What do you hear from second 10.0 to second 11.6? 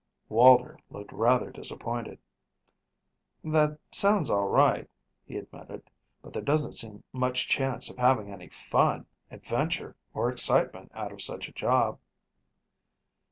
or excitement out of such a